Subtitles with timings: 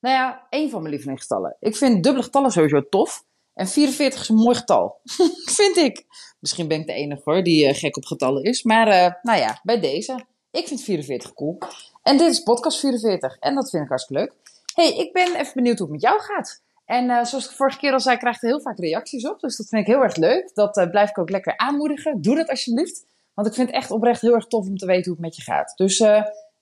[0.00, 1.56] Nou ja, één van mijn lievelingsgetallen.
[1.60, 3.24] Ik vind dubbele getallen sowieso tof.
[3.54, 5.00] En 44 is een mooi getal.
[5.58, 6.04] vind ik.
[6.40, 8.62] Misschien ben ik de enige hoor die uh, gek op getallen is.
[8.62, 10.24] Maar uh, nou ja, bij deze.
[10.50, 11.58] Ik vind 44 cool.
[12.02, 13.36] En dit is podcast 44.
[13.38, 14.32] En dat vind ik hartstikke leuk.
[14.74, 16.62] hey, ik ben even benieuwd hoe het met jou gaat.
[16.84, 19.40] En uh, zoals ik vorige keer al zei, krijg je heel vaak reacties op.
[19.40, 20.50] Dus dat vind ik heel erg leuk.
[20.54, 22.22] Dat blijf ik ook lekker aanmoedigen.
[22.22, 23.04] Doe dat alsjeblieft.
[23.34, 25.36] Want ik vind het echt oprecht heel erg tof om te weten hoe het met
[25.36, 25.72] je gaat.
[25.76, 25.98] Dus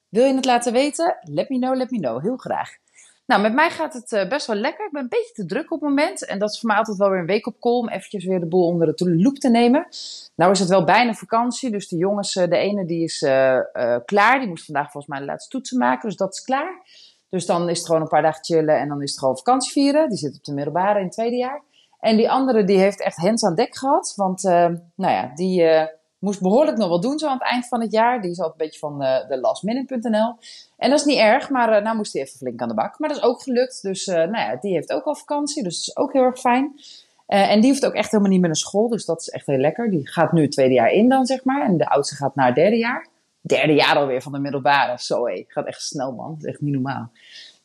[0.09, 1.17] wil je het laten weten?
[1.21, 2.21] Let me know, let me know.
[2.21, 2.77] Heel graag.
[3.25, 4.85] Nou, met mij gaat het uh, best wel lekker.
[4.85, 6.25] Ik ben een beetje te druk op het moment.
[6.25, 8.39] En dat is voor mij altijd wel weer een week op call om eventjes weer
[8.39, 9.87] de boel onder de loep te nemen.
[10.35, 11.71] Nou is het wel bijna vakantie.
[11.71, 13.59] Dus de jongens, uh, de ene die is uh,
[14.05, 14.39] klaar.
[14.39, 16.09] Die moest vandaag volgens mij de laatste toetsen maken.
[16.09, 16.81] Dus dat is klaar.
[17.29, 19.71] Dus dan is het gewoon een paar dagen chillen en dan is het gewoon vakantie
[19.71, 20.09] vieren.
[20.09, 21.63] Die zit op de middelbare in het tweede jaar.
[21.99, 24.13] En die andere die heeft echt hens aan dek gehad.
[24.15, 25.63] Want nou ja, die
[26.19, 28.21] moest behoorlijk nog wel doen zo aan het eind van het jaar.
[28.21, 30.35] Die is altijd een beetje van de, de lastminute.nl.
[30.77, 32.99] En dat is niet erg, maar uh, nou moest hij even flink aan de bak.
[32.99, 33.81] Maar dat is ook gelukt.
[33.81, 35.63] Dus uh, nou ja, die heeft ook al vakantie.
[35.63, 36.79] Dus dat is ook heel erg fijn.
[37.25, 38.89] En die hoeft ook echt helemaal niet meer naar school.
[38.89, 39.89] Dus dat is echt heel lekker.
[39.89, 41.65] Die gaat nu het tweede jaar in dan, zeg maar.
[41.65, 43.07] En de oudste gaat naar het derde jaar.
[43.41, 44.99] Derde jaar alweer van de middelbare.
[44.99, 46.29] Zo hé, gaat echt snel man.
[46.29, 47.11] Dat is echt niet normaal.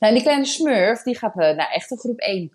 [0.00, 2.52] Nou, die kleine smurf, die gaat uh, naar echte groep 1.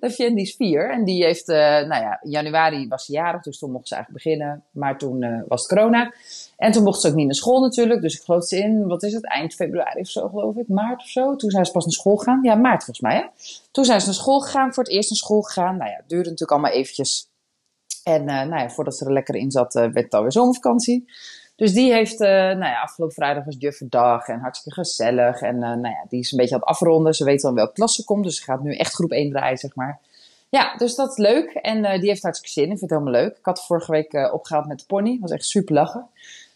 [0.00, 0.90] dat vind die is 4.
[0.90, 4.24] En die heeft, uh, nou ja, januari was ze jarig, dus toen mocht ze eigenlijk
[4.24, 4.64] beginnen.
[4.70, 6.12] Maar toen uh, was het corona.
[6.56, 8.00] En toen mocht ze ook niet naar school natuurlijk.
[8.02, 11.00] Dus ik geloof ze in, wat is het, eind februari of zo geloof ik, maart
[11.00, 11.36] of zo.
[11.36, 12.42] Toen zijn ze pas naar school gegaan.
[12.42, 13.24] Ja, maart volgens mij hè.
[13.70, 15.76] Toen zijn ze naar school gegaan, voor het eerst naar school gegaan.
[15.76, 17.30] Nou ja, het duurde natuurlijk allemaal eventjes.
[18.04, 21.04] En nou ja, voordat ze er lekker in zat, werd het alweer zomervakantie.
[21.62, 25.40] Dus die heeft, uh, nou ja, afgelopen vrijdag was jufferdag en hartstikke gezellig.
[25.40, 27.14] En uh, nou ja, die is een beetje aan het afronden.
[27.14, 29.58] Ze weet dan welke klas ze komt, dus ze gaat nu echt groep 1 draaien,
[29.58, 30.00] zeg maar.
[30.48, 31.50] Ja, dus dat is leuk.
[31.50, 32.70] En uh, die heeft hartstikke zin in.
[32.70, 33.36] Ik vind het helemaal leuk.
[33.38, 35.18] Ik had vorige week opgehaald met de pony.
[35.20, 36.06] was echt super lachen.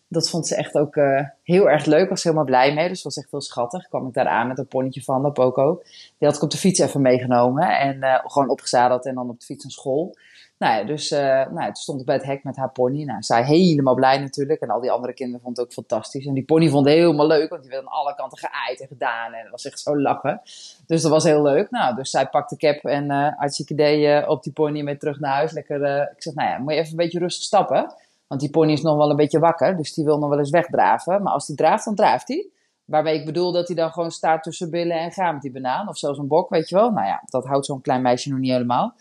[0.09, 0.95] Dat vond ze echt ook
[1.43, 2.09] heel erg leuk.
[2.09, 2.89] Was helemaal blij mee.
[2.89, 3.89] Dus was echt heel schattig.
[3.89, 5.83] Kwam ik daar aan met een ponytje van de Poco.
[6.19, 7.79] Die had ik op de fiets even meegenomen.
[7.79, 10.17] En gewoon opgezadeld en dan op de fiets naar school.
[10.59, 13.05] Nou ja, dus uh, nou toen stond bij het hek met haar pony.
[13.05, 14.61] Nou, zij helemaal blij natuurlijk.
[14.61, 16.27] En al die andere kinderen vonden het ook fantastisch.
[16.27, 18.87] En die pony vond het helemaal leuk, want die werd aan alle kanten geaaid en
[18.87, 19.33] gedaan.
[19.33, 20.41] En was echt zo lachen.
[20.87, 21.71] Dus dat was heel leuk.
[21.71, 25.21] Nou, dus zij pakte cap en uh, hartstikke idee uh, op die pony mee terug
[25.21, 25.53] naar huis.
[25.53, 27.95] Lekker, ik zeg, nou ja, moet je even een beetje rustig stappen.
[28.27, 30.51] Want die pony is nog wel een beetje wakker, dus die wil nog wel eens
[30.51, 31.23] wegdraven.
[31.23, 32.47] Maar als die draaft, dan draaft hij.
[32.85, 35.89] Waarbij ik bedoel dat hij dan gewoon staat tussen billen en gaat met die banaan.
[35.89, 36.91] Of zelfs een bok, weet je wel.
[36.91, 38.95] Nou ja, dat houdt zo'n klein meisje nog niet helemaal.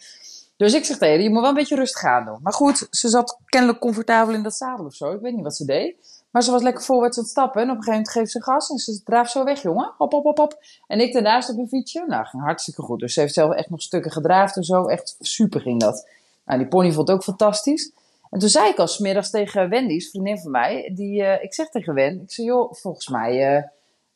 [0.57, 2.39] Dus ik zeg tegen je moet wel een beetje rustig aan doen.
[2.41, 5.11] Maar goed, ze zat kennelijk comfortabel in dat zadel of zo.
[5.11, 5.95] Ik weet niet wat ze deed.
[6.29, 7.61] Maar ze was lekker voorwaarts aan het stappen.
[7.61, 9.93] En op een gegeven moment geeft ze gas en ze draaft zo weg, jongen.
[9.97, 10.63] Hop, hop, hop, hop.
[10.87, 12.03] En ik daarnaast op een fietsje.
[12.07, 12.99] Nou, ging hartstikke goed.
[12.99, 14.85] Dus ze heeft zelf echt nog stukken gedraafd en zo.
[14.85, 16.09] Echt super ging dat.
[16.45, 17.91] Nou, die pony vond het ook fantastisch.
[18.29, 20.91] En toen zei ik al smiddags tegen Wendy's, vriendin van mij.
[20.95, 23.55] Die, uh, ik zeg tegen Wen, ik zei, joh, volgens mij...
[23.55, 23.63] Uh,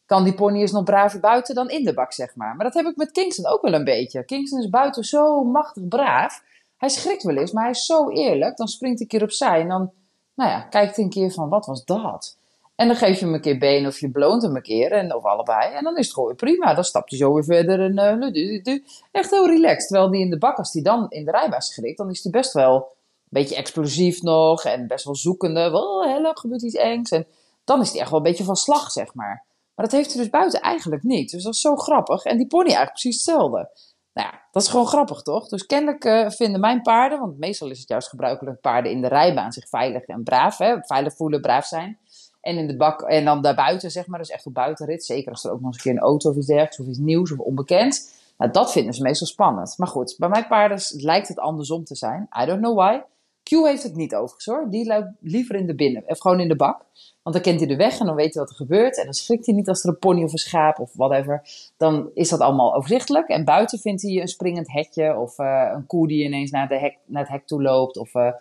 [0.10, 2.56] kan die pony eens nog braver buiten dan in de bak, zeg maar.
[2.56, 4.26] Maar dat heb ik met Kingston ook wel een beetje.
[4.26, 6.44] Kingston is buiten zo machtig braaf.
[6.78, 8.58] Hij schrikt wel eens, maar hij is zo eerlijk.
[8.58, 9.92] Dan springt hij een keer opzij en dan,
[10.34, 12.38] nou ja, kijkt hij een keer van, wat was dat?
[12.76, 15.16] En dan geef je hem een keer been of je beloont hem een keer, en,
[15.16, 15.74] of allebei.
[15.74, 16.74] En dan is het gewoon prima.
[16.74, 18.78] Dan stapt hij zo weer verder en uh,
[19.12, 19.88] echt heel relaxed.
[19.88, 22.32] Terwijl die in de bak, als hij dan in de rijbaan schrikt, dan is hij
[22.32, 22.84] best wel een
[23.30, 25.70] beetje explosief nog en best wel zoekende.
[25.70, 27.12] Wel, hello, gebeurt iets engs.
[27.12, 27.28] En
[27.64, 29.48] dan is hij echt wel een beetje van slag, zeg maar.
[29.80, 31.32] Maar dat heeft hij dus buiten eigenlijk niet.
[31.32, 32.24] Dus dat is zo grappig.
[32.24, 33.70] En die pony eigenlijk precies hetzelfde.
[34.14, 35.48] Nou ja, dat is gewoon grappig, toch?
[35.48, 39.08] Dus kennelijk uh, vinden mijn paarden, want meestal is het juist gebruikelijk paarden in de
[39.08, 42.00] rijbaan zich veilig en braaf, hè, veilig voelen, braaf zijn.
[42.42, 45.06] En in de bak, en dan daarbuiten, zeg maar, dus echt op buitenrit.
[45.06, 46.98] Zeker als er ook nog eens een keer een auto of iets dergelijks, of iets
[46.98, 48.14] nieuws of onbekend.
[48.38, 49.74] Nou, dat vinden ze meestal spannend.
[49.78, 52.28] Maar goed, bij mijn paarden lijkt het andersom te zijn.
[52.42, 53.02] I don't know why.
[53.44, 54.70] Q heeft het niet overigens hoor.
[54.70, 56.86] Die loopt liever in de binnen, of gewoon in de bak.
[57.30, 58.98] Want dan kent hij de weg en dan weet hij wat er gebeurt.
[58.98, 61.42] En dan schrikt hij niet als er een pony of een schaap of whatever.
[61.78, 63.28] Dan is dat allemaal overzichtelijk.
[63.28, 66.80] En buiten vindt hij een springend hetje of uh, een koe die ineens naar, de
[66.80, 67.98] hek, naar het hek toe loopt.
[67.98, 68.32] Of uh,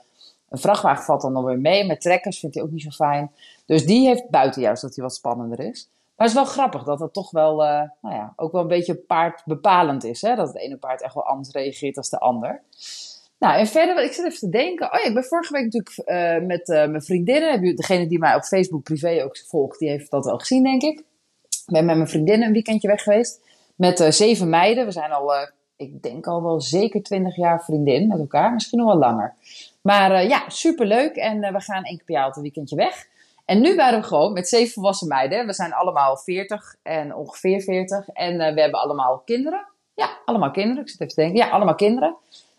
[0.49, 1.87] een vrachtwagen valt dan alweer mee.
[1.87, 3.31] Met trekkers vindt hij ook niet zo fijn.
[3.67, 5.89] Dus die heeft buiten juist dat hij wat spannender is.
[6.17, 8.69] Maar het is wel grappig dat het toch wel, uh, nou ja, ook wel een
[8.69, 10.23] beetje paardbepalend is.
[10.23, 10.35] Hè?
[10.35, 12.63] Dat het ene paard echt wel anders reageert dan de ander.
[13.39, 14.93] Nou, en verder, ik zit even te denken.
[14.93, 17.77] Oh ja, ik ben vorige week natuurlijk uh, met uh, mijn vriendinnen.
[17.77, 20.99] Degene die mij op Facebook privé ook volgt, die heeft dat wel gezien, denk ik.
[21.49, 23.41] Ik ben met mijn vriendinnen een weekendje weg geweest.
[23.77, 24.85] Met uh, zeven meiden.
[24.85, 25.33] We zijn al
[25.77, 28.53] ik denk al wel zeker 20 jaar vriendin met elkaar.
[28.53, 29.35] Misschien nog wel langer.
[29.81, 31.17] Maar ja, superleuk.
[31.17, 33.07] En we gaan één keer per jaar een weekendje weg.
[33.45, 35.47] En nu waren we gewoon met zeven volwassen meiden.
[35.47, 38.09] We zijn allemaal 40 en ongeveer 40.
[38.09, 39.67] En we hebben allemaal kinderen.
[39.95, 40.83] Ja, allemaal kinderen.
[40.83, 41.39] Ik zit even te denken.
[41.39, 42.17] Ja, allemaal kinderen.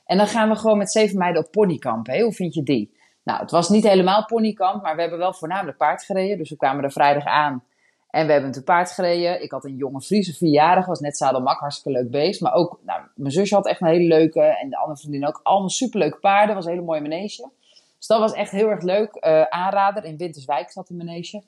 [0.09, 2.07] En dan gaan we gewoon met zeven meiden op ponykamp.
[2.07, 2.21] Hè?
[2.21, 2.97] Hoe vind je die?
[3.23, 6.37] Nou, het was niet helemaal ponykamp, maar we hebben wel voornamelijk paard gereden.
[6.37, 7.63] Dus we kwamen er vrijdag aan.
[8.09, 9.43] En we hebben een paard gereden.
[9.43, 12.41] Ik had een jonge Friese vierjarig, was net zadelmak, hartstikke leuk beest.
[12.41, 15.39] Maar ook, nou, mijn zusje had echt een hele leuke en de andere vriendin ook.
[15.43, 17.49] Allemaal superleuke paarden, was een hele mooie manege.
[17.97, 19.17] Dus dat was echt heel erg leuk.
[19.25, 21.43] Uh, aanrader, in Winterswijk zat die manege.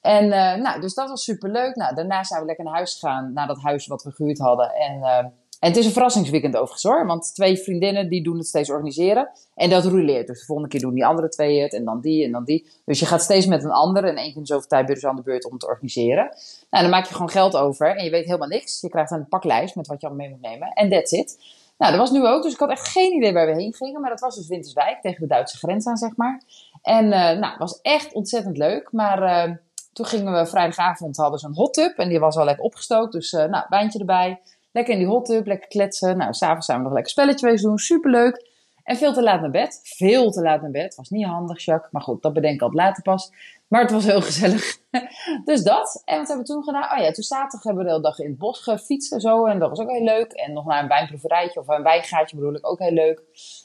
[0.00, 1.76] En uh, nou, dus dat was superleuk.
[1.76, 4.74] Nou, daarna zijn we lekker naar huis gegaan, naar dat huis wat we gehuurd hadden.
[4.74, 5.24] En uh,
[5.60, 7.06] en het is een verrassingsweekend overigens hoor.
[7.06, 9.30] Want twee vriendinnen die doen het steeds organiseren.
[9.54, 10.26] En dat rouleert.
[10.26, 11.72] Dus de volgende keer doen die andere twee het.
[11.72, 12.66] En dan die en dan die.
[12.84, 14.04] Dus je gaat steeds met een ander.
[14.04, 16.24] En één keer zoveel tijd ben aan de beurt om het te organiseren.
[16.70, 17.96] Nou, dan maak je gewoon geld over.
[17.96, 18.80] En je weet helemaal niks.
[18.80, 20.68] Je krijgt een paklijst met wat je allemaal mee moet nemen.
[20.72, 21.38] En that's it.
[21.78, 22.42] Nou, dat was nu ook.
[22.42, 24.00] Dus ik had echt geen idee waar we heen gingen.
[24.00, 25.00] Maar dat was dus Winterswijk.
[25.00, 26.42] Tegen de Duitse grens aan, zeg maar.
[26.82, 28.88] En uh, nou, het was echt ontzettend leuk.
[28.92, 29.48] Maar...
[29.48, 29.54] Uh,
[29.92, 33.12] toen gingen we vrijdagavond, hadden ze een hot tub en die was al lekker opgestookt.
[33.12, 34.40] Dus uh, nou, wijntje erbij.
[34.78, 36.16] Lekker in die hot tub, lekker kletsen.
[36.16, 37.78] Nou, s'avonds zijn we nog lekker spelletje doen.
[37.78, 38.46] Superleuk.
[38.84, 39.80] En veel te laat naar bed.
[39.82, 40.94] Veel te laat naar bed.
[40.94, 41.92] Was niet handig, Jacques.
[41.92, 43.32] Maar goed, dat bedenk ik altijd later pas.
[43.68, 44.78] Maar het was heel gezellig.
[45.44, 46.02] dus dat.
[46.04, 46.98] En wat hebben we toen gedaan?
[46.98, 49.46] Oh ja, toen zaterdag hebben we de hele dag in het bos gefietst en zo.
[49.46, 50.32] En dat was ook heel leuk.
[50.32, 52.66] En nog naar een wijnproeverijtje of een wijngaatje bedoel ik.
[52.66, 53.22] Ook heel leuk.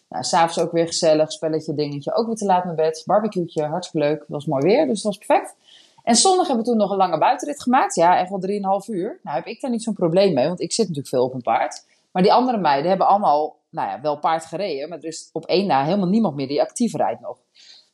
[0.09, 1.31] Nou, s'avonds ook weer gezellig.
[1.31, 2.13] Spelletje, dingetje.
[2.13, 3.03] Ook weer te laat naar bed.
[3.05, 4.19] Barbecueetje, hartstikke leuk.
[4.19, 5.55] Het was mooi weer, dus dat was perfect.
[6.03, 7.95] En zondag hebben we toen nog een lange buitenrit gemaakt.
[7.95, 9.19] Ja, echt wel 3,5 uur.
[9.23, 11.41] Nou heb ik daar niet zo'n probleem mee, want ik zit natuurlijk veel op een
[11.41, 11.85] paard.
[12.11, 14.89] Maar die andere meiden hebben allemaal, nou ja, wel paard gereden.
[14.89, 17.37] Maar er is op één na helemaal niemand meer die actief rijdt nog.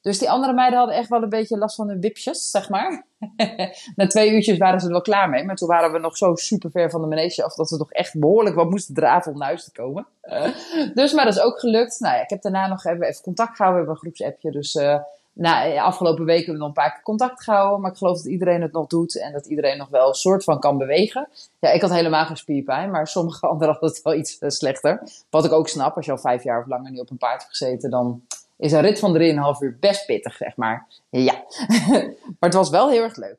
[0.01, 3.05] Dus die andere meiden hadden echt wel een beetje last van hun wipjes, zeg maar.
[3.95, 5.43] Na twee uurtjes waren ze er wel klaar mee.
[5.43, 7.91] Maar toen waren we nog zo super ver van de manege af dat we toch
[7.91, 10.07] echt behoorlijk wat moesten draven om naar huis te komen.
[10.93, 11.99] dus, maar dat is ook gelukt.
[11.99, 13.85] Nou ja, ik heb daarna nog even, even contact gehouden.
[13.85, 14.51] We hebben een groepsappje.
[14.51, 14.99] Dus uh,
[15.33, 17.81] nou, afgelopen weken hebben we nog een paar keer contact gehouden.
[17.81, 19.19] Maar ik geloof dat iedereen het nog doet.
[19.19, 21.29] En dat iedereen nog wel een soort van kan bewegen.
[21.59, 22.91] Ja, ik had helemaal geen spierpijn.
[22.91, 25.03] Maar sommige anderen hadden het wel iets uh, slechter.
[25.29, 25.95] Wat ik ook snap.
[25.95, 27.89] Als je al vijf jaar of langer niet op een paard hebt gezeten.
[27.89, 28.21] Dan
[28.57, 29.19] is een rit van 3,5
[29.59, 30.87] uur best pittig, zeg maar.
[31.09, 31.43] Ja.
[32.39, 33.37] maar het was wel heel erg leuk.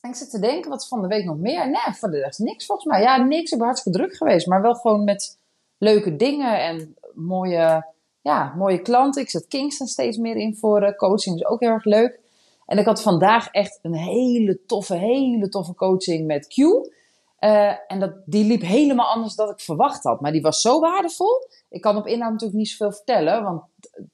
[0.00, 1.66] En ik zit te denken, wat is van de week nog meer?
[1.66, 3.00] Nee, voor de rest niks volgens mij.
[3.00, 3.50] Ja, niks.
[3.50, 4.46] Ik ben hartstikke druk geweest.
[4.46, 5.38] Maar wel gewoon met
[5.78, 7.84] leuke dingen en mooie
[8.22, 9.22] ja, mooie klanten.
[9.22, 11.36] Ik zet Kingston steeds meer in voor uh, coaching.
[11.36, 12.20] is ook heel erg leuk.
[12.66, 16.56] En ik had vandaag echt een hele toffe, hele toffe coaching met Q.
[16.56, 20.20] Uh, en dat, die liep helemaal anders dan ik verwacht had.
[20.20, 21.46] Maar die was zo waardevol.
[21.68, 23.42] Ik kan op inhoud natuurlijk niet zoveel vertellen.
[23.42, 23.62] Want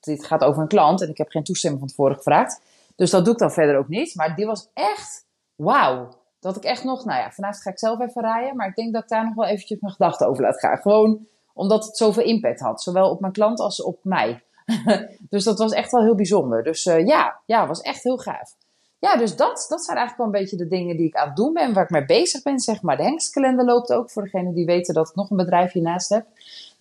[0.01, 1.03] dit gaat over een klant.
[1.03, 2.61] En ik heb geen toestemming van tevoren gevraagd.
[2.97, 4.15] Dus dat doe ik dan verder ook niet.
[4.15, 6.09] Maar die was echt wauw.
[6.41, 8.57] Dat ik echt nog, nou ja, vanavond ga ik zelf even rijden.
[8.57, 10.79] Maar ik denk dat ik daar nog wel eventjes mijn gedachten over laat gaan.
[10.79, 11.27] Gewoon
[11.59, 12.83] omdat het zoveel impact had.
[12.83, 14.43] Zowel op mijn klant als op mij.
[15.31, 16.63] dus dat was echt wel heel bijzonder.
[16.63, 18.55] Dus uh, ja, ja, was echt heel gaaf.
[18.99, 21.37] Ja, dus dat, dat zijn eigenlijk wel een beetje de dingen die ik aan het
[21.37, 21.73] doen ben.
[21.73, 22.97] Waar ik mee bezig ben, zeg maar.
[22.97, 24.11] De hengstkalender loopt ook.
[24.11, 26.27] Voor degenen die weten dat ik nog een bedrijfje naast heb.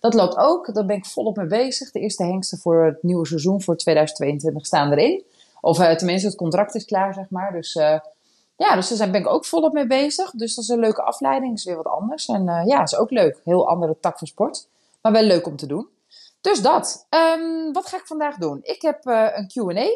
[0.00, 0.74] Dat loopt ook.
[0.74, 1.90] Daar ben ik volop mee bezig.
[1.90, 5.24] De eerste hengsten voor het nieuwe seizoen voor 2022 staan erin.
[5.60, 7.52] Of uh, tenminste, het contract is klaar, zeg maar.
[7.52, 7.98] Dus uh,
[8.58, 10.30] ja, dus daar ben ik ook volop mee bezig.
[10.30, 11.54] Dus dat is een leuke afleiding.
[11.54, 12.26] is weer wat anders.
[12.26, 13.40] En uh, ja, is ook leuk.
[13.44, 14.68] Heel andere tak van sport.
[15.02, 15.88] Maar wel leuk om te doen.
[16.40, 17.06] Dus dat.
[17.10, 18.60] Um, wat ga ik vandaag doen?
[18.62, 19.86] Ik heb uh, een Q&A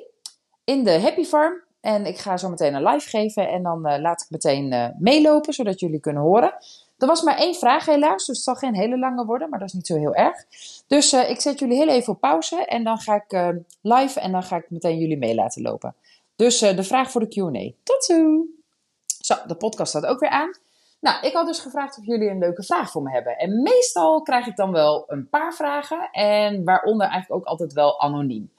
[0.64, 1.62] in de Happy Farm.
[1.80, 3.48] En ik ga zo meteen een live geven.
[3.48, 6.54] En dan uh, laat ik meteen meelopen, zodat jullie kunnen horen.
[6.98, 9.68] Er was maar één vraag helaas, dus het zal geen hele lange worden, maar dat
[9.68, 10.44] is niet zo heel erg.
[10.86, 14.42] Dus ik zet jullie heel even op pauze en dan ga ik live en dan
[14.42, 15.94] ga ik meteen jullie mee laten lopen.
[16.42, 17.82] Dus uh, de vraag voor de QA.
[17.82, 18.46] Tot zo!
[19.20, 20.50] Zo, de podcast staat ook weer aan.
[21.00, 23.38] Nou, ik had dus gevraagd of jullie een leuke vraag voor me hebben.
[23.38, 26.08] En meestal krijg ik dan wel een paar vragen.
[26.10, 28.52] En waaronder eigenlijk ook altijd wel anoniem.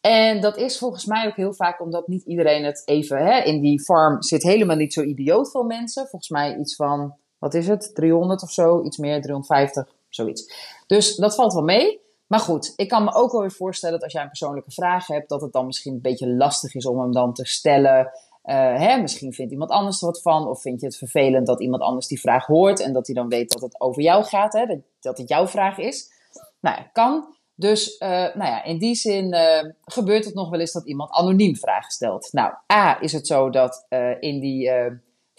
[0.00, 3.18] En dat is volgens mij ook heel vaak omdat niet iedereen het even.
[3.18, 6.06] Hè, in die farm zit helemaal niet zo idioot veel mensen.
[6.06, 7.94] Volgens mij iets van, wat is het?
[7.94, 10.54] 300 of zo, iets meer, 350, zoiets.
[10.86, 12.00] Dus dat valt wel mee.
[12.28, 15.06] Maar goed, ik kan me ook wel weer voorstellen dat als jij een persoonlijke vraag
[15.06, 18.10] hebt, dat het dan misschien een beetje lastig is om hem dan te stellen.
[18.44, 21.60] Uh, hè, misschien vindt iemand anders er wat van, of vind je het vervelend dat
[21.60, 24.52] iemand anders die vraag hoort en dat hij dan weet dat het over jou gaat,
[24.52, 24.66] hè,
[25.00, 26.12] dat, het jouw vraag is.
[26.60, 27.36] Nou ja, kan.
[27.54, 31.10] Dus uh, nou ja, in die zin uh, gebeurt het nog wel eens dat iemand
[31.10, 32.32] anoniem vragen stelt.
[32.32, 33.86] Nou, A is het zo dat
[34.20, 34.70] in die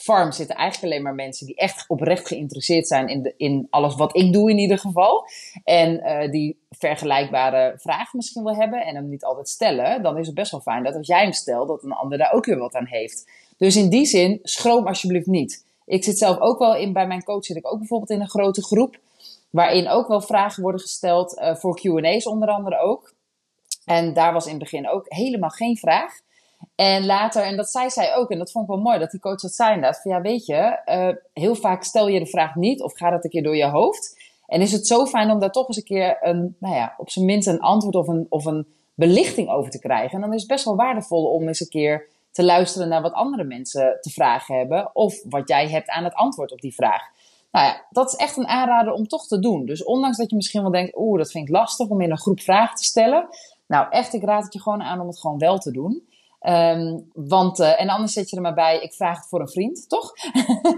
[0.01, 3.95] farm zitten eigenlijk alleen maar mensen die echt oprecht geïnteresseerd zijn in, de, in alles
[3.95, 5.27] wat ik doe in ieder geval.
[5.63, 10.03] En uh, die vergelijkbare vragen misschien wel hebben en hem niet altijd stellen.
[10.03, 12.31] Dan is het best wel fijn dat als jij hem stelt, dat een ander daar
[12.31, 13.31] ook weer wat aan heeft.
[13.57, 15.65] Dus in die zin, schroom alsjeblieft niet.
[15.85, 18.29] Ik zit zelf ook wel in, bij mijn coach zit ik ook bijvoorbeeld in een
[18.29, 18.99] grote groep.
[19.49, 23.13] Waarin ook wel vragen worden gesteld uh, voor QA's, onder andere ook.
[23.85, 26.19] En daar was in het begin ook helemaal geen vraag.
[26.75, 29.19] En later, en dat zei zij ook, en dat vond ik wel mooi, dat die
[29.19, 30.01] coach dat zei inderdaad.
[30.01, 33.23] Van ja, weet je, uh, heel vaak stel je de vraag niet of gaat het
[33.23, 34.17] een keer door je hoofd.
[34.45, 37.09] En is het zo fijn om daar toch eens een keer een, nou ja, op
[37.09, 40.15] zijn minst een antwoord of een, of een belichting over te krijgen.
[40.15, 43.13] En dan is het best wel waardevol om eens een keer te luisteren naar wat
[43.13, 44.95] andere mensen te vragen hebben.
[44.95, 47.01] Of wat jij hebt aan het antwoord op die vraag.
[47.51, 49.65] Nou ja, dat is echt een aanrader om toch te doen.
[49.65, 52.17] Dus ondanks dat je misschien wel denkt, oeh, dat vind ik lastig om in een
[52.17, 53.27] groep vragen te stellen.
[53.67, 56.07] Nou, echt, ik raad het je gewoon aan om het gewoon wel te doen.
[56.47, 59.49] Um, want, uh, en anders zet je er maar bij, ik vraag het voor een
[59.49, 60.13] vriend, toch?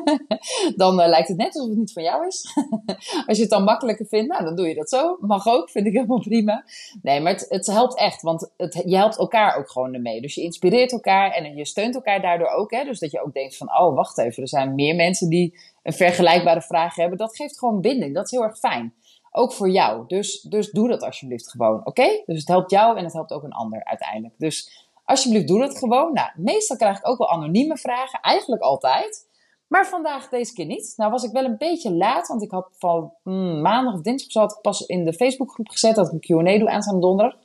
[0.75, 2.55] dan uh, lijkt het net alsof het niet van jou is.
[3.27, 5.17] Als je het dan makkelijker vindt, nou, dan doe je dat zo.
[5.19, 6.63] Mag ook, vind ik helemaal prima.
[7.01, 10.21] Nee, maar het, het helpt echt, want het, je helpt elkaar ook gewoon ermee.
[10.21, 12.71] Dus je inspireert elkaar en je steunt elkaar daardoor ook.
[12.71, 12.83] Hè?
[12.83, 15.93] Dus dat je ook denkt van, oh, wacht even, er zijn meer mensen die een
[15.93, 17.17] vergelijkbare vraag hebben.
[17.17, 18.93] Dat geeft gewoon binding, dat is heel erg fijn.
[19.31, 20.07] Ook voor jou.
[20.07, 22.23] Dus, dus doe dat alsjeblieft gewoon, oké?
[22.25, 24.33] Dus het helpt jou en het helpt ook een ander uiteindelijk.
[24.37, 26.13] Dus Alsjeblieft, doe dat gewoon.
[26.13, 28.19] Nou, meestal krijg ik ook wel anonieme vragen.
[28.21, 29.29] Eigenlijk altijd.
[29.71, 30.93] Maar vandaag deze keer niet.
[30.95, 34.41] Nou was ik wel een beetje laat, want ik had van hmm, maandag of dinsdag
[34.41, 37.39] had ik pas in de Facebookgroep gezet dat ik een Q&A doe aanstaande donderdag.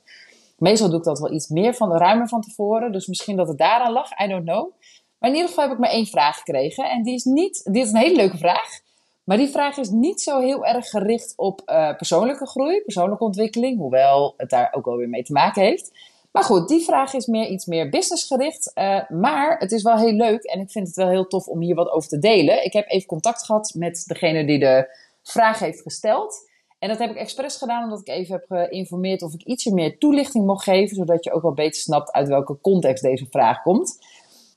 [0.57, 3.47] Meestal doe ik dat wel iets meer van de ruimer van tevoren, dus misschien dat
[3.47, 4.71] het daaraan lag, I don't know.
[5.19, 7.85] Maar in ieder geval heb ik maar één vraag gekregen en die is niet, dit
[7.85, 8.79] is een hele leuke vraag,
[9.23, 13.77] maar die vraag is niet zo heel erg gericht op uh, persoonlijke groei, persoonlijke ontwikkeling,
[13.77, 15.91] hoewel het daar ook wel weer mee te maken heeft.
[16.37, 18.71] Maar goed, die vraag is meer iets meer businessgericht.
[18.75, 21.61] Uh, maar het is wel heel leuk en ik vind het wel heel tof om
[21.61, 22.65] hier wat over te delen.
[22.65, 26.49] Ik heb even contact gehad met degene die de vraag heeft gesteld.
[26.79, 29.97] En dat heb ik expres gedaan omdat ik even heb geïnformeerd of ik ietsje meer
[29.97, 30.95] toelichting mocht geven.
[30.95, 33.97] Zodat je ook wel beter snapt uit welke context deze vraag komt.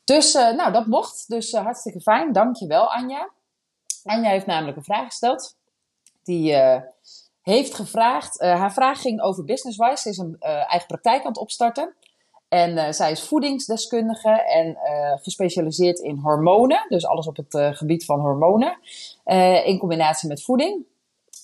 [0.05, 1.25] Dus uh, nou, dat mocht.
[1.29, 2.33] Dus uh, hartstikke fijn.
[2.33, 3.31] Dankjewel Anja.
[4.05, 5.57] Anja heeft namelijk een vraag gesteld.
[6.23, 6.55] Die
[7.51, 8.41] heeft gevraagd.
[8.41, 10.03] Uh, haar vraag ging over businesswise.
[10.03, 11.95] Ze is een uh, eigen praktijk aan het opstarten.
[12.49, 14.79] En uh, zij is voedingsdeskundige en
[15.23, 16.87] gespecialiseerd in hormonen.
[16.89, 18.79] Dus alles op het gebied van hormonen.
[19.65, 20.85] in combinatie met voeding.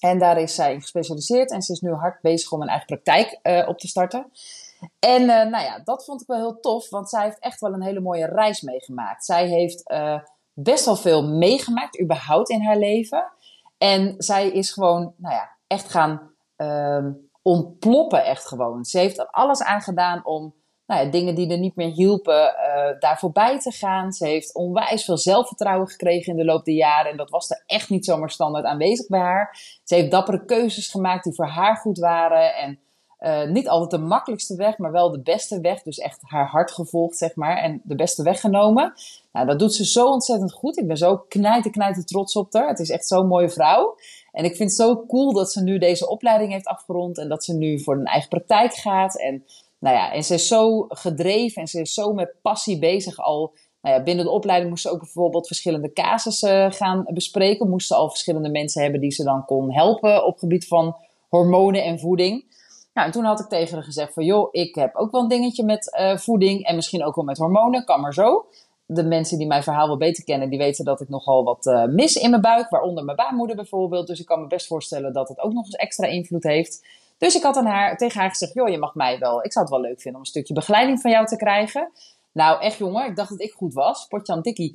[0.00, 1.50] En daar is zij in gespecialiseerd.
[1.50, 4.32] En ze is nu hard bezig om een eigen praktijk op te starten.
[4.98, 6.90] En nou ja, dat vond ik wel heel tof.
[6.90, 9.24] Want zij heeft echt wel een hele mooie reis meegemaakt.
[9.24, 9.82] Zij heeft
[10.52, 13.32] best wel veel meegemaakt, überhaupt in haar leven.
[13.78, 18.84] En zij is gewoon, nou ja, echt gaan um, ontploppen, echt gewoon.
[18.84, 20.54] Ze heeft er alles aan gedaan om
[20.86, 24.12] nou ja, dingen die er niet meer hielpen, uh, daar voorbij te gaan.
[24.12, 27.10] Ze heeft onwijs veel zelfvertrouwen gekregen in de loop der jaren.
[27.10, 29.58] En dat was er echt niet zomaar standaard aanwezig bij haar.
[29.84, 32.54] Ze heeft dappere keuzes gemaakt die voor haar goed waren.
[32.54, 32.78] En
[33.20, 35.82] uh, niet altijd de makkelijkste weg, maar wel de beste weg.
[35.82, 37.56] Dus echt haar hart gevolgd, zeg maar.
[37.56, 38.92] En de beste weg genomen.
[39.32, 40.78] Nou, dat doet ze zo ontzettend goed.
[40.78, 42.68] Ik ben zo knijten, knijten trots op haar.
[42.68, 43.96] Het is echt zo'n mooie vrouw.
[44.32, 47.18] En ik vind het zo cool dat ze nu deze opleiding heeft afgerond.
[47.18, 49.20] En dat ze nu voor een eigen praktijk gaat.
[49.20, 49.44] En,
[49.78, 53.54] nou ja, en ze is zo gedreven en ze is zo met passie bezig al.
[53.80, 57.68] Nou ja, binnen de opleiding moest ze ook bijvoorbeeld verschillende casussen gaan bespreken.
[57.68, 60.96] Moest ze al verschillende mensen hebben die ze dan kon helpen op gebied van
[61.28, 62.44] hormonen en voeding.
[62.96, 65.28] Nou, en toen had ik tegen haar gezegd van, joh, ik heb ook wel een
[65.28, 68.46] dingetje met uh, voeding en misschien ook wel met hormonen, kan maar zo.
[68.86, 71.84] De mensen die mijn verhaal wel beter kennen, die weten dat ik nogal wat uh,
[71.84, 74.06] mis in mijn buik, waaronder mijn baarmoeder bijvoorbeeld.
[74.06, 76.86] Dus ik kan me best voorstellen dat het ook nog eens extra invloed heeft.
[77.18, 79.64] Dus ik had aan haar, tegen haar gezegd, joh, je mag mij wel, ik zou
[79.64, 81.90] het wel leuk vinden om een stukje begeleiding van jou te krijgen.
[82.32, 84.06] Nou, echt jongen, ik dacht dat ik goed was.
[84.06, 84.72] Potjan Tikkie.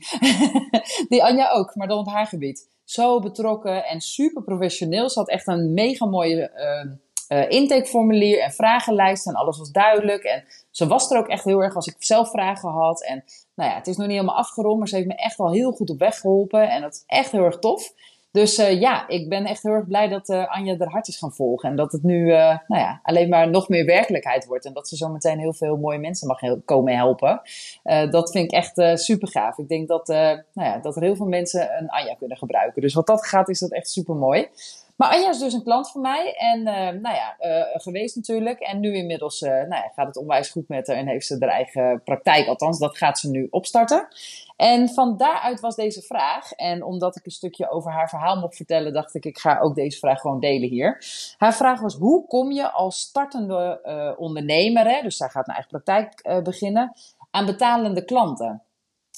[1.10, 2.70] die Anja ook, maar dan op haar gebied.
[2.84, 5.10] Zo betrokken en super professioneel.
[5.10, 6.52] Ze had echt een mega mooie...
[6.56, 6.92] Uh,
[7.32, 10.24] uh, intakeformulier en vragenlijst en alles was duidelijk.
[10.24, 13.04] En ze was er ook echt heel erg als ik zelf vragen had.
[13.04, 13.24] En
[13.56, 15.72] nou ja, het is nog niet helemaal afgerond, maar ze heeft me echt wel heel
[15.72, 16.70] goed op weg geholpen.
[16.70, 17.94] En dat is echt heel erg tof.
[18.32, 21.18] Dus uh, ja, ik ben echt heel erg blij dat uh, Anja er hart is
[21.18, 21.70] gaan volgen.
[21.70, 24.66] En dat het nu nou ja, alleen maar nog meer werkelijkheid wordt.
[24.66, 27.42] En dat ze zo meteen heel veel mooie mensen mag komen helpen.
[28.10, 29.58] dat vind ik echt super gaaf.
[29.58, 32.82] Ik denk dat, nou ja, dat er heel veel mensen een Anja kunnen gebruiken.
[32.82, 34.48] Dus wat dat gaat, is dat echt super mooi.
[34.96, 36.36] Maar Anja is dus een klant van mij.
[36.38, 38.60] En uh, nou ja, uh, geweest natuurlijk.
[38.60, 40.96] En nu inmiddels uh, nou ja, gaat het onwijs goed met haar.
[40.96, 42.48] En heeft ze haar eigen praktijk.
[42.48, 44.08] Althans, dat gaat ze nu opstarten.
[44.56, 46.52] En van daaruit was deze vraag.
[46.52, 49.76] En omdat ik een stukje over haar verhaal mocht vertellen, dacht ik, ik ga ook
[49.76, 51.06] deze vraag gewoon delen hier.
[51.38, 55.72] Haar vraag was: hoe kom je als startende ondernemer, hè, dus zij gaat een eigen
[55.72, 56.94] praktijk beginnen,
[57.32, 58.46] aan betalende klanten?
[58.48, 58.64] Nou,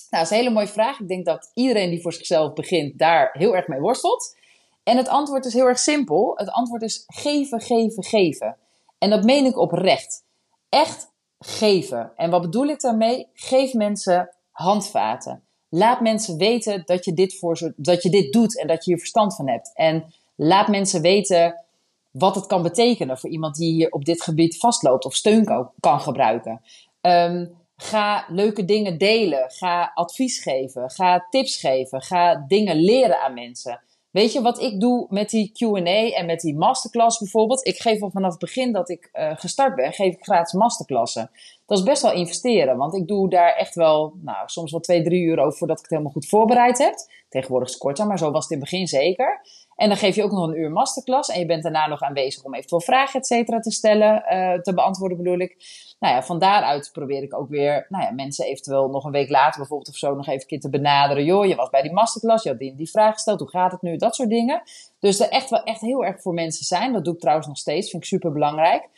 [0.09, 0.99] dat is een hele mooie vraag.
[0.99, 4.35] Ik denk dat iedereen die voor zichzelf begint daar heel erg mee worstelt.
[4.83, 6.31] En het antwoord is heel erg simpel.
[6.35, 8.57] Het antwoord is geven, geven, geven.
[8.97, 10.23] En dat meen ik oprecht.
[10.69, 12.11] Echt geven.
[12.15, 13.27] En wat bedoel ik daarmee?
[13.33, 15.43] Geef mensen handvaten.
[15.69, 18.99] Laat mensen weten dat je dit, voor dat je dit doet en dat je hier
[18.99, 19.71] verstand van hebt.
[19.73, 21.65] En laat mensen weten
[22.11, 25.71] wat het kan betekenen voor iemand die hier op dit gebied vastloopt of steun kan,
[25.79, 26.61] kan gebruiken.
[27.01, 29.49] Ehm, ga leuke dingen delen.
[29.51, 30.89] Ga advies geven.
[30.89, 32.01] Ga tips geven.
[32.01, 33.81] Ga dingen leren aan mensen.
[34.13, 37.67] Weet je wat ik doe met die QA en met die masterclass bijvoorbeeld?
[37.67, 41.31] Ik geef al vanaf het begin dat ik uh, gestart ben, geef ik gratis masterklassen.
[41.65, 45.03] Dat is best wel investeren, want ik doe daar echt wel, nou, soms wel twee,
[45.03, 46.93] drie uur over voordat ik het helemaal goed voorbereid heb.
[47.29, 49.41] Tegenwoordig is het korter, maar zo was het in het begin zeker.
[49.75, 52.43] En dan geef je ook nog een uur masterclass en je bent daarna nog aanwezig
[52.43, 55.55] om eventueel vragen, et cetera, te stellen, uh, te beantwoorden bedoel ik.
[56.03, 59.29] Nou ja, van daaruit probeer ik ook weer, nou ja, mensen eventueel nog een week
[59.29, 61.23] later bijvoorbeeld of zo nog even te benaderen.
[61.23, 63.97] Joh, je was bij die masterclass, je had die, vraag gesteld, hoe gaat het nu?
[63.97, 64.61] Dat soort dingen.
[64.99, 66.93] Dus er echt wel echt heel erg voor mensen zijn.
[66.93, 68.89] Dat doe ik trouwens nog steeds, vind ik super belangrijk.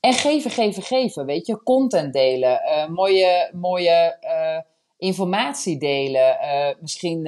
[0.00, 1.62] En geven, geven, geven, weet je.
[1.62, 4.60] Content delen, uh, mooie, mooie uh,
[4.98, 6.36] informatie delen.
[6.42, 7.26] Uh, misschien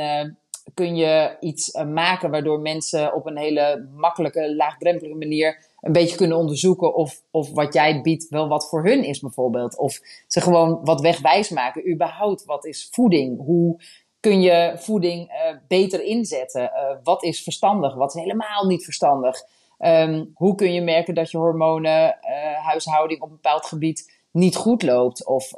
[0.75, 6.17] kun je iets uh, maken waardoor mensen op een hele makkelijke, laagdrempelige manier een beetje
[6.17, 9.79] kunnen onderzoeken of, of wat jij biedt wel wat voor hun is bijvoorbeeld.
[9.79, 11.91] Of ze gewoon wat wegwijs maken.
[11.91, 13.45] Überhaupt, wat is voeding?
[13.45, 13.81] Hoe
[14.21, 16.63] kun je voeding uh, beter inzetten?
[16.63, 17.95] Uh, wat is verstandig?
[17.95, 19.43] Wat is helemaal niet verstandig?
[19.79, 22.19] Um, hoe kun je merken dat je hormonen,
[22.63, 25.27] huishouding op een bepaald gebied niet goed loopt?
[25.27, 25.51] Of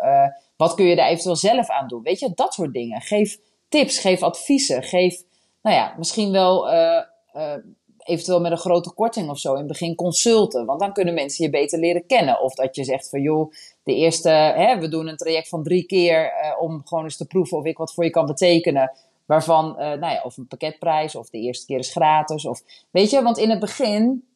[0.57, 2.03] wat kun je daar eventueel zelf aan doen?
[2.03, 3.01] Weet je, dat soort dingen.
[3.01, 3.39] Geef
[3.77, 5.23] tips, geef adviezen, geef,
[5.63, 7.03] nou ja, misschien wel uh,
[7.35, 7.55] uh,
[7.99, 10.67] eventueel met een grote korting of zo in het begin consulten.
[10.67, 12.41] Want dan kunnen mensen je beter leren kennen.
[12.41, 13.53] Of dat je zegt van joh,
[13.83, 17.27] de eerste, hè, we doen een traject van drie keer uh, om gewoon eens te
[17.27, 18.93] proeven of ik wat voor je kan betekenen.
[19.27, 22.47] Waarvan, nou ja, of een pakketprijs, of de eerste keer is gratis.
[22.47, 24.29] Of, weet je, want in het begin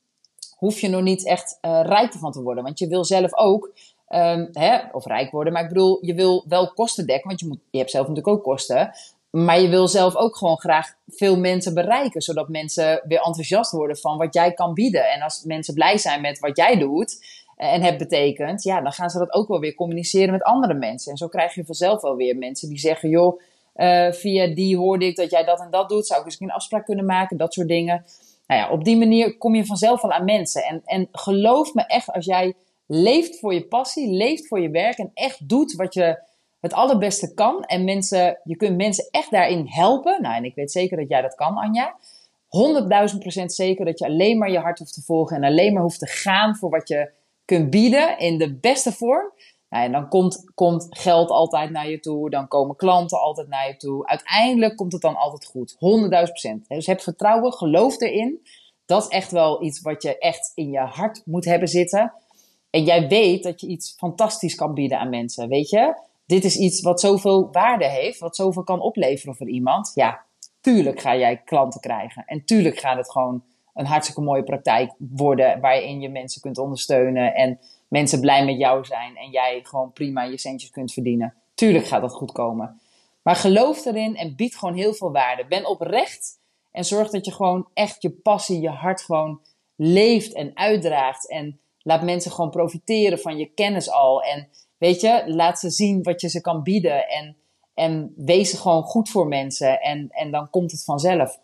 [0.56, 2.64] hoef je nog niet echt rijk van te worden.
[2.64, 3.72] Want je wil zelf ook
[4.12, 5.52] Um, hè, of rijk worden.
[5.52, 8.36] Maar ik bedoel, je wil wel kosten dekken, want je, moet, je hebt zelf natuurlijk
[8.36, 8.92] ook kosten.
[9.30, 13.96] Maar je wil zelf ook gewoon graag veel mensen bereiken, zodat mensen weer enthousiast worden
[13.96, 15.10] van wat jij kan bieden.
[15.10, 17.24] En als mensen blij zijn met wat jij doet
[17.56, 21.10] en het betekent, ja, dan gaan ze dat ook wel weer communiceren met andere mensen.
[21.10, 23.40] En zo krijg je vanzelf wel weer mensen die zeggen, joh,
[23.76, 26.50] uh, via die hoorde ik dat jij dat en dat doet, zou ik eens een
[26.50, 28.04] afspraak kunnen maken, dat soort dingen.
[28.46, 30.62] Nou ja, op die manier kom je vanzelf wel aan mensen.
[30.62, 32.54] En, en geloof me echt, als jij
[32.86, 36.18] leeft voor je passie, leeft voor je werk en echt doet wat je
[36.60, 37.64] het allerbeste kan.
[37.64, 40.22] En mensen, je kunt mensen echt daarin helpen.
[40.22, 41.96] Nou, en ik weet zeker dat jij dat kan, Anja.
[43.12, 45.82] 100.000 procent zeker dat je alleen maar je hart hoeft te volgen en alleen maar
[45.82, 47.10] hoeft te gaan voor wat je
[47.44, 49.32] kunt bieden in de beste vorm.
[49.68, 53.68] Nou, en dan komt, komt geld altijd naar je toe, dan komen klanten altijd naar
[53.68, 54.06] je toe.
[54.06, 55.74] Uiteindelijk komt het dan altijd goed.
[55.74, 56.68] 100.000 procent.
[56.68, 58.46] Dus heb vertrouwen, geloof erin.
[58.86, 62.12] Dat is echt wel iets wat je echt in je hart moet hebben zitten.
[62.70, 65.94] En jij weet dat je iets fantastisch kan bieden aan mensen, weet je?
[66.30, 69.92] Dit is iets wat zoveel waarde heeft, wat zoveel kan opleveren voor iemand.
[69.94, 70.24] Ja,
[70.60, 72.24] tuurlijk ga jij klanten krijgen.
[72.26, 77.34] En tuurlijk gaat het gewoon een hartstikke mooie praktijk worden waarin je mensen kunt ondersteunen
[77.34, 81.34] en mensen blij met jou zijn en jij gewoon prima je centjes kunt verdienen.
[81.54, 82.80] Tuurlijk gaat dat goed komen.
[83.22, 85.46] Maar geloof erin en bied gewoon heel veel waarde.
[85.46, 86.38] Ben oprecht
[86.70, 89.40] en zorg dat je gewoon echt je passie, je hart gewoon
[89.76, 91.28] leeft en uitdraagt.
[91.28, 94.22] En Laat mensen gewoon profiteren van je kennis al.
[94.22, 94.48] En
[94.80, 97.08] weet je, laat ze zien wat je ze kan bieden.
[97.08, 97.36] En,
[97.74, 99.80] en wees gewoon goed voor mensen.
[99.80, 101.36] En, en dan komt het vanzelf.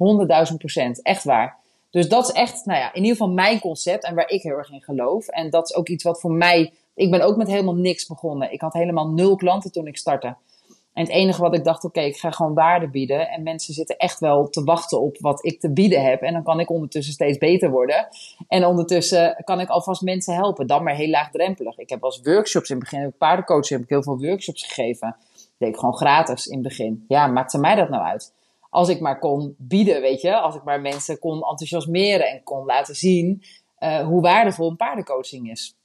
[0.50, 1.02] 100.000 procent.
[1.02, 1.56] Echt waar.
[1.90, 4.56] Dus dat is echt, nou ja, in ieder geval mijn concept en waar ik heel
[4.56, 5.28] erg in geloof.
[5.28, 6.72] En dat is ook iets wat voor mij.
[6.94, 8.52] Ik ben ook met helemaal niks begonnen.
[8.52, 10.36] Ik had helemaal nul klanten toen ik startte.
[10.96, 13.28] En het enige wat ik dacht, oké, ik ga gewoon waarde bieden.
[13.28, 16.22] En mensen zitten echt wel te wachten op wat ik te bieden heb.
[16.22, 18.08] En dan kan ik ondertussen steeds beter worden.
[18.48, 20.66] En ondertussen kan ik alvast mensen helpen.
[20.66, 21.78] Dan maar heel laagdrempelig.
[21.78, 25.16] Ik heb als workshops in het begin, paardencoach heb ik heel veel workshops gegeven.
[25.32, 27.04] Dat deed ik gewoon gratis in het begin.
[27.08, 28.32] Ja, maakte mij dat nou uit?
[28.70, 30.36] Als ik maar kon bieden, weet je.
[30.36, 33.42] Als ik maar mensen kon enthousiasmeren en kon laten zien
[33.78, 35.76] uh, hoe waardevol een paardencoaching is.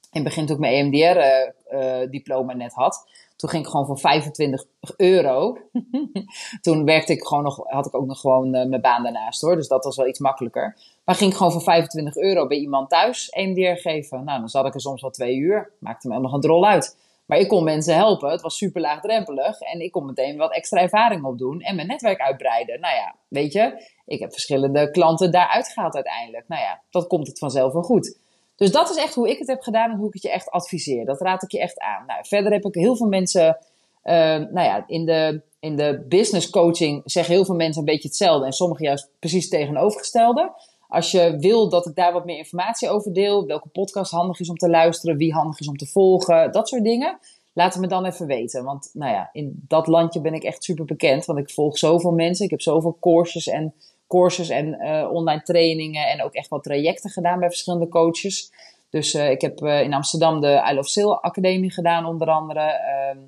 [0.00, 3.06] In het begin toen ik mijn EMDR-diploma uh, uh, net had
[3.40, 4.64] toen ging ik gewoon voor 25
[4.96, 5.56] euro.
[6.60, 9.56] Toen werkte ik gewoon nog, had ik ook nog gewoon uh, mijn baan daarnaast hoor.
[9.56, 10.76] Dus dat was wel iets makkelijker.
[11.04, 14.24] Maar ging ik gewoon voor 25 euro bij iemand thuis EMDR geven.
[14.24, 15.72] Nou, dan zat ik er soms wel twee uur.
[15.78, 16.96] Maakte me nog een drol uit.
[17.26, 18.30] Maar ik kon mensen helpen.
[18.30, 19.60] Het was super laagdrempelig.
[19.60, 21.60] En ik kon meteen wat extra ervaring opdoen.
[21.60, 22.80] En mijn netwerk uitbreiden.
[22.80, 23.88] Nou ja, weet je.
[24.06, 26.48] Ik heb verschillende klanten daaruit gehaald uiteindelijk.
[26.48, 28.18] Nou ja, dat komt het vanzelf wel goed.
[28.60, 30.50] Dus dat is echt hoe ik het heb gedaan en hoe ik het je echt
[30.50, 31.04] adviseer.
[31.04, 32.06] Dat raad ik je echt aan.
[32.06, 33.58] Nou, verder heb ik heel veel mensen,
[34.04, 38.08] uh, nou ja, in de, in de business coaching zeggen heel veel mensen een beetje
[38.08, 40.52] hetzelfde en sommigen juist precies tegenovergestelde.
[40.88, 44.50] Als je wil dat ik daar wat meer informatie over deel, welke podcast handig is
[44.50, 47.18] om te luisteren, wie handig is om te volgen, dat soort dingen,
[47.52, 48.64] laat het me dan even weten.
[48.64, 52.12] Want nou ja, in dat landje ben ik echt super bekend, want ik volg zoveel
[52.12, 53.74] mensen, ik heb zoveel courses en
[54.10, 58.52] courses en online trainingen en ook echt wat trajecten gedaan bij verschillende coaches.
[58.90, 62.60] Dus ik heb in Amsterdam de I Love Sale Academie gedaan, onder andere.
[62.60, 63.18] Ehm,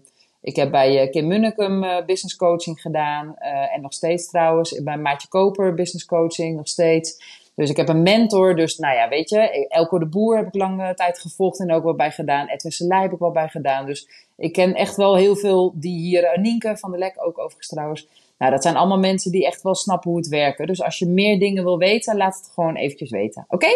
[0.40, 3.37] ik heb bij Kim Munnekum business coaching gedaan.
[3.75, 4.83] en nog steeds trouwens.
[4.83, 7.40] Bij Maatje Koper business coaching, nog steeds.
[7.55, 8.57] Dus ik heb een mentor.
[8.57, 11.85] Dus nou ja, weet je, Elko de Boer heb ik lange tijd gevolgd en ook
[11.85, 12.49] wel bij gedaan.
[12.49, 13.87] Edwin Selij heb ik wel bij gedaan.
[13.87, 17.68] Dus ik ken echt wel heel veel die hier, Nienke van der Lek ook overigens
[17.68, 18.07] trouwens.
[18.42, 20.66] Nou, dat zijn allemaal mensen die echt wel snappen hoe het werkt.
[20.66, 23.44] Dus als je meer dingen wil weten, laat het gewoon eventjes weten.
[23.48, 23.68] Oké?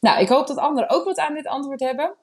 [0.00, 2.14] Nou, ik hoop dat anderen ook wat aan dit antwoord hebben.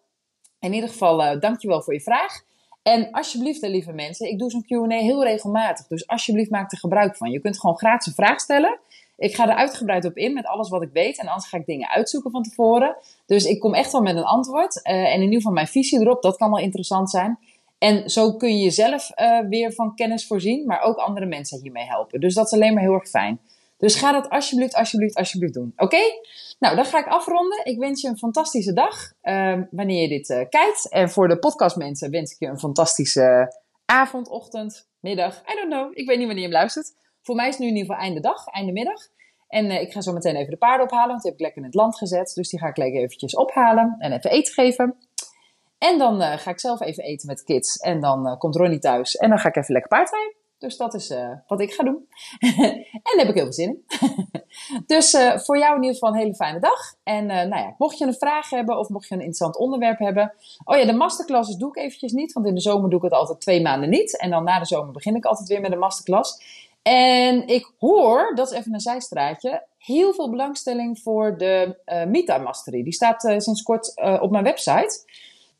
[0.59, 2.43] In ieder geval, uh, dankjewel voor je vraag.
[2.83, 5.87] En alsjeblieft, lieve mensen, ik doe zo'n Q&A heel regelmatig.
[5.87, 7.31] Dus alsjeblieft, maak er gebruik van.
[7.31, 8.79] Je kunt gewoon gratis een vraag stellen.
[9.17, 11.19] Ik ga er uitgebreid op in met alles wat ik weet.
[11.19, 12.95] En anders ga ik dingen uitzoeken van tevoren.
[13.25, 14.75] Dus ik kom echt wel met een antwoord.
[14.75, 17.39] Uh, en in ieder geval mijn visie erop, dat kan wel interessant zijn.
[17.77, 21.85] En zo kun je jezelf uh, weer van kennis voorzien, maar ook andere mensen hiermee
[21.85, 22.19] helpen.
[22.19, 23.39] Dus dat is alleen maar heel erg fijn.
[23.77, 25.73] Dus ga dat alsjeblieft, alsjeblieft, alsjeblieft doen.
[25.75, 26.01] Oké?
[26.59, 27.65] Nou, dan ga ik afronden.
[27.65, 30.89] Ik wens je een fantastische dag uh, wanneer je dit uh, kijkt.
[30.89, 35.41] En voor de podcastmensen wens ik je een fantastische avond, ochtend, middag.
[35.41, 35.91] I don't know.
[35.93, 36.93] Ik weet niet wanneer je hem luistert.
[37.21, 39.01] Voor mij is het nu in ieder geval einde dag, einde middag.
[39.47, 41.61] En uh, ik ga zo meteen even de paarden ophalen, want die heb ik lekker
[41.61, 42.31] in het land gezet.
[42.35, 44.95] Dus die ga ik lekker eventjes ophalen en even eten geven.
[45.89, 47.77] En dan uh, ga ik zelf even eten met kids.
[47.77, 49.15] En dan uh, komt Ronnie thuis.
[49.15, 50.33] En dan ga ik even lekker paardrijden.
[50.57, 51.13] Dus dat is
[51.47, 52.07] wat ik ga doen.
[52.59, 53.83] en daar heb ik heel veel zin in.
[54.95, 56.93] dus voor jou in ieder geval een hele fijne dag.
[57.03, 60.33] En nou ja, mocht je een vraag hebben of mocht je een interessant onderwerp hebben.
[60.63, 62.33] Oh ja, de masterclasses doe ik eventjes niet.
[62.33, 64.19] Want in de zomer doe ik het altijd twee maanden niet.
[64.19, 66.41] En dan na de zomer begin ik altijd weer met een masterclass.
[66.81, 72.37] En ik hoor, dat is even een zijstraatje, heel veel belangstelling voor de uh, Mita
[72.37, 72.83] Mastery.
[72.83, 75.03] Die staat sinds kort op mijn website.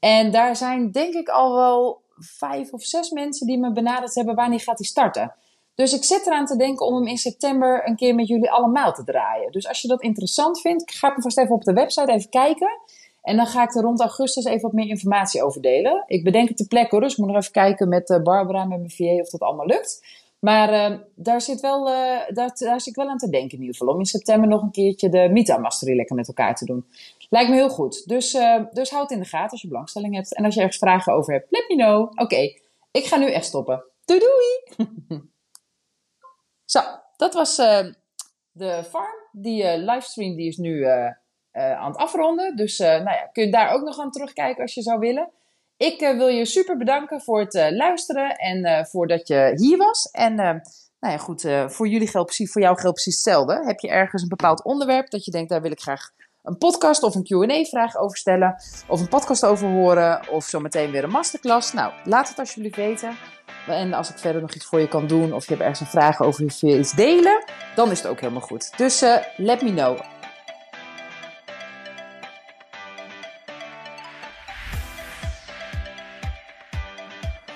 [0.06, 4.36] En daar zijn denk ik al wel vijf of zes mensen die me benaderd hebben
[4.36, 5.34] wanneer gaat die starten.
[5.76, 8.94] Dus ik zit eraan te denken om hem in september een keer met jullie allemaal
[8.94, 9.52] te draaien.
[9.52, 12.80] Dus als je dat interessant vindt, ga ik vast even op de website even kijken.
[13.22, 16.04] En dan ga ik er rond augustus even wat meer informatie over delen.
[16.08, 18.92] Ik bedenk het te plekken, dus ik moet nog even kijken met Barbara, met mijn
[18.92, 20.04] VA, of dat allemaal lukt.
[20.46, 21.94] Maar uh, daar, zit wel, uh,
[22.28, 23.94] daar, daar zit ik wel aan te denken in ieder geval.
[23.94, 26.86] Om in september nog een keertje de Mita Mastery lekker met elkaar te doen.
[27.30, 28.08] Lijkt me heel goed.
[28.08, 30.36] Dus, uh, dus houd het in de gaten als je belangstelling hebt.
[30.36, 32.12] En als je ergens vragen over hebt, let me know.
[32.16, 32.36] Oké,
[32.92, 33.84] ik ga nu echt stoppen.
[34.06, 34.90] Doei doei!
[36.66, 36.80] Zo,
[37.18, 37.56] dat was
[38.52, 39.16] de farm.
[39.32, 40.86] Die livestream die is nu
[41.54, 42.56] aan het afronden.
[42.56, 45.30] Dus nou ja, kun je daar ook nog aan terugkijken als je zou willen.
[45.78, 49.52] Ik uh, wil je super bedanken voor het uh, luisteren en uh, voor dat je
[49.56, 50.10] hier was.
[50.12, 53.66] En nou ja, goed, voor jullie geldt precies, voor jou geldt precies hetzelfde.
[53.66, 56.10] Heb je ergens een bepaald onderwerp dat je denkt, daar wil ik graag
[56.44, 58.56] een podcast of een Q&A-vraag over stellen,
[58.88, 61.74] of een podcast over horen, of zometeen weer een masterclass?
[61.74, 63.18] Nou, laat het alsjeblieft weten.
[63.68, 66.00] En als ik verder nog iets voor je kan doen, of je hebt ergens een
[66.00, 67.44] vraag over, of je iets delen,
[67.76, 68.78] dan is het ook helemaal goed.
[68.78, 69.00] Dus
[69.38, 70.15] let me know.